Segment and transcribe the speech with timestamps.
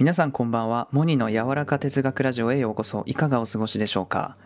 [0.00, 0.88] 皆さんこんばんは。
[0.92, 3.02] モニの柔らか哲学ラジオへようこそ。
[3.04, 4.38] いかがお過ごしでしょうか？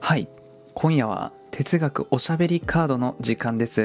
[0.00, 0.28] はい。
[0.74, 3.80] 今夜は哲学おしゃべりカードの時間です。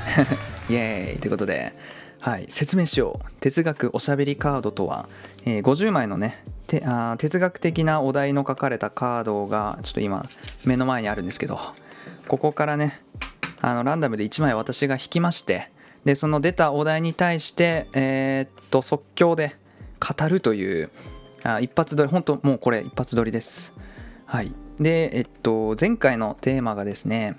[0.70, 1.20] イエーイ。
[1.20, 1.74] ということで
[2.20, 2.46] はい。
[2.48, 3.30] 説明しよう。
[3.40, 5.10] 哲学おしゃべりカードとは、
[5.44, 10.26] えー、50枚のねてあ哲学的なお題の書かれたカードがちょっと今
[10.64, 11.60] 目の前にあるんですけど
[12.28, 13.02] ここからね
[13.60, 15.70] あのランダムで1枚私が引きまして
[16.06, 19.54] でその出たお題に対してえー、っと即興で
[20.06, 20.90] 語るという
[21.42, 23.72] あ一発撮り本当もうこれ一発撮りです。
[24.26, 24.52] はい。
[24.80, 27.36] でえっと前回のテーマがですね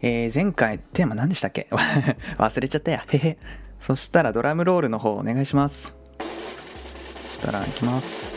[0.00, 1.66] えー、前回テーマ何でしたっけ？
[2.38, 3.04] 忘れちゃったや。
[3.08, 3.38] へへ。
[3.80, 5.96] そしたらドラムロールの方お願いします。
[6.20, 8.30] そしたらいきます。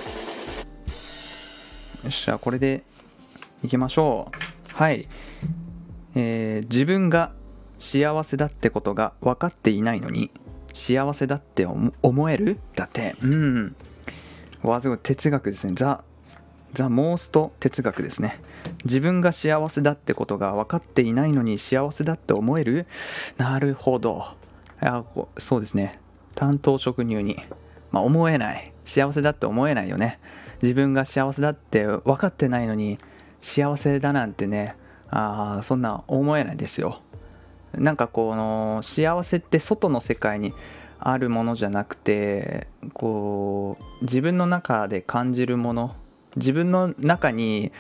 [2.04, 2.84] よっしゃこれで
[3.64, 4.76] いきましょう。
[4.76, 5.08] はい。
[6.16, 7.32] えー、自分が
[7.78, 10.32] 幸せだってことが分かっていないのに
[10.74, 12.60] 幸せだって思える？
[12.76, 13.16] だって。
[13.24, 13.76] うん。
[14.64, 15.74] わすごい哲学ですね。
[15.76, 16.04] ザ・
[16.74, 18.40] ザ・モースト哲学ですね。
[18.86, 22.86] 自分が幸せだってことが分かっていないのに幸せだって思える？
[23.38, 24.24] なるほど。
[24.80, 25.04] あ
[25.38, 26.00] そうですね。
[26.36, 27.38] 担当直入に
[27.92, 28.72] まあ思えない。
[28.86, 30.20] 幸せだって思えないよね。
[30.62, 33.00] 自分が幸せだって分かってないのに
[33.42, 34.76] 幸せだなんてね
[35.10, 37.02] あそんな思えないですよ。
[37.74, 40.54] なんかこの幸せって外の世界に
[41.00, 45.96] あるものじゃなくてこう自分の中で感じるもの
[46.36, 47.72] 自分の中に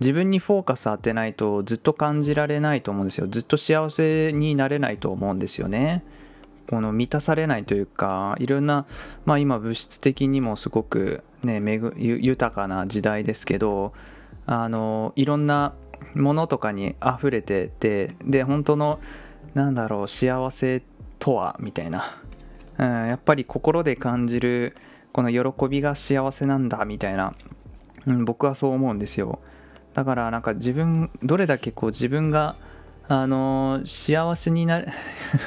[0.00, 3.26] 自分にフォーカス当てないとずっと感じられないと思うんですよ。
[3.28, 6.04] ずっと幸せになれないと思うんですよね。
[6.68, 8.86] この満たされないというかいろんな
[9.24, 11.60] まあ今物質的にもすごくね
[11.96, 13.92] 豊かな時代ですけど
[14.46, 15.72] あのいろんな
[16.14, 19.00] ものとかに溢れててで本当の
[19.54, 20.82] なんだろう幸せ
[21.18, 21.56] とは？
[21.60, 22.04] みたいな、
[22.78, 24.76] うん、やっぱり心で感じる
[25.12, 27.34] この喜びが幸せなんだみたいな、
[28.06, 29.40] うん、僕はそう思うんですよ。
[29.94, 32.56] だからなんか自分どれだけこう自分が
[33.08, 34.88] あの幸せになる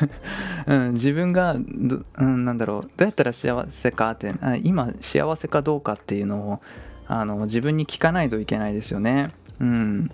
[0.67, 2.81] うん、自分がうん、なんだろう。
[2.81, 6.61] どうやったら幸せかって今幸せかどうかっていうのを
[7.07, 9.31] あの自分に聞かないといけないですよね。
[9.59, 10.11] うん。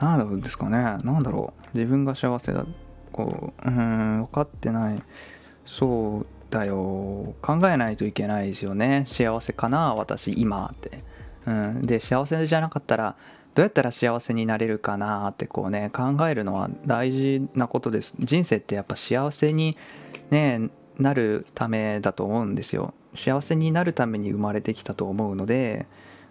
[0.00, 0.98] なんですかね。
[1.04, 1.78] なんだろう。
[1.78, 2.64] 自分が幸せだ。
[3.12, 5.02] こううん分かってない。
[5.64, 7.34] そうだよ。
[7.40, 9.04] 考えないといけないですよね。
[9.06, 11.02] 幸せかな私今って、
[11.46, 13.16] うん、で幸せじゃなかったら
[13.54, 18.14] どうやったら幸せになれるかなってこうね考えるのは大事なことです。
[18.18, 19.76] 人生ってやっぱ幸せに
[20.30, 22.94] ねなるためだと思うんですよ。
[23.14, 25.86] 幸せになるために生まれてきたと思うので、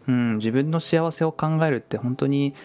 [0.07, 2.55] うん、自分の幸せを考えるって本当に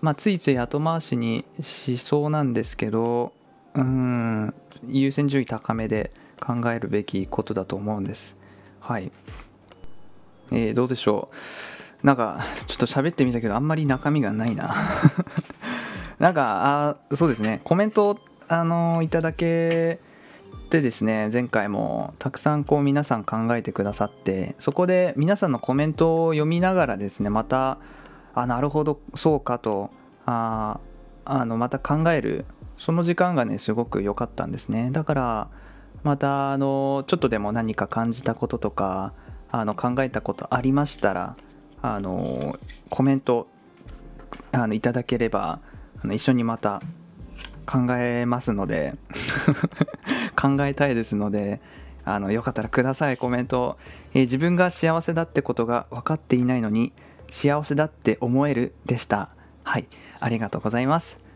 [0.00, 3.32] まあ、ついつい後回しにしそうなんですけど
[3.74, 4.54] うん
[4.86, 8.36] 優先順位高めで考えるべきことだと思うんです。
[8.80, 9.12] はい。
[10.50, 11.28] えー、どうでしょ
[12.02, 12.06] う。
[12.06, 14.74] なんかちょっと喋ってみたけどあんまり中身がないな。
[16.18, 17.60] なんかあそうですね。
[17.64, 18.18] コメントを
[18.48, 20.00] あのいただけ
[20.68, 27.78] てですね前回もたくさんこう皆さん考えてくださってそこで皆さんのコメントを読みながらですねまた
[28.34, 29.90] あなるほどそうかと
[30.26, 30.80] あ
[31.24, 32.44] あのまた考える
[32.78, 34.90] その時間がねすごく良かったんですね。
[34.90, 35.48] だから
[36.04, 39.12] またあのちょっとでも何か感じたこととか
[39.50, 41.36] あの考えたことありましたら
[41.82, 42.56] あの
[42.88, 43.48] コメント
[44.52, 45.60] あのいただければ
[46.02, 46.80] あの一緒にまた
[47.66, 48.94] 考えますので
[50.40, 51.60] 考えたいですので
[52.04, 53.16] あのよかったらください。
[53.18, 53.76] コメント、
[54.14, 56.92] えー、自分が幸せだってことが分かっていないのに
[57.28, 59.28] 幸せだって思えるでした。
[59.64, 59.86] はい。
[60.20, 61.27] ありがとうございます。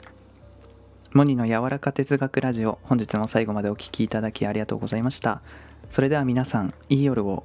[1.14, 2.78] モニの柔らか哲学ラジオ。
[2.84, 5.42] 本日も最後までお聴きいただきありがとうございました。
[5.90, 7.44] それでは皆さんいい夜を。